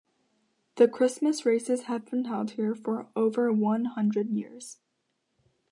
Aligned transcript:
The 0.77 0.87
Christmas 0.87 1.45
races 1.45 1.83
have 1.83 2.05
been 2.09 2.25
held 2.25 2.49
here 2.53 2.73
for 2.73 3.09
over 3.15 3.53
one 3.53 3.85
hundred 3.85 4.31
years. 4.31 4.79